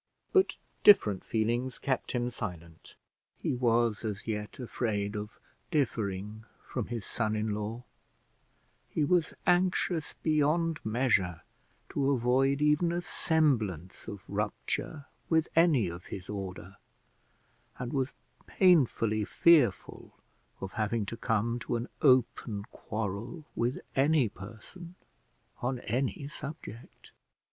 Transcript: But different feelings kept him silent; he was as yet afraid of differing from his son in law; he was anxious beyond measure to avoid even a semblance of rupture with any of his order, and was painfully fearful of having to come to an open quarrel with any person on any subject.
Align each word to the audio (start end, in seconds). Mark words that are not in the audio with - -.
But 0.33 0.57
different 0.83 1.23
feelings 1.23 1.77
kept 1.77 2.13
him 2.13 2.31
silent; 2.31 2.95
he 3.37 3.53
was 3.53 4.03
as 4.03 4.25
yet 4.25 4.57
afraid 4.57 5.15
of 5.15 5.39
differing 5.69 6.43
from 6.67 6.87
his 6.87 7.05
son 7.05 7.35
in 7.35 7.53
law; 7.53 7.83
he 8.89 9.03
was 9.03 9.35
anxious 9.45 10.15
beyond 10.23 10.83
measure 10.83 11.43
to 11.89 12.09
avoid 12.09 12.61
even 12.63 12.91
a 12.91 13.03
semblance 13.03 14.07
of 14.07 14.23
rupture 14.27 15.05
with 15.29 15.47
any 15.55 15.87
of 15.87 16.05
his 16.05 16.29
order, 16.31 16.77
and 17.77 17.93
was 17.93 18.11
painfully 18.47 19.23
fearful 19.23 20.13
of 20.61 20.71
having 20.71 21.05
to 21.05 21.15
come 21.15 21.59
to 21.59 21.75
an 21.75 21.87
open 22.01 22.63
quarrel 22.71 23.45
with 23.55 23.77
any 23.95 24.29
person 24.29 24.95
on 25.61 25.77
any 25.81 26.27
subject. 26.27 27.11